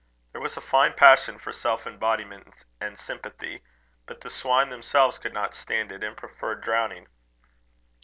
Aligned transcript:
There 0.31 0.41
was 0.41 0.57
a 0.57 0.61
fine 0.61 0.93
passion 0.93 1.37
for 1.37 1.51
self 1.51 1.85
embodiment 1.85 2.65
and 2.79 2.97
sympathy! 2.99 3.61
But 4.07 4.21
the 4.21 4.31
swine 4.31 4.69
themselves 4.69 5.19
could 5.19 5.31
not 5.31 5.53
stand 5.53 5.91
it, 5.91 6.03
and 6.03 6.17
preferred 6.17 6.61
drowning." 6.61 7.05